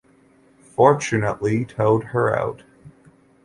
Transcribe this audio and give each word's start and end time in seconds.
Fortunately, 0.63 1.63
towed 1.63 2.05
her 2.05 2.35
out. 2.35 2.63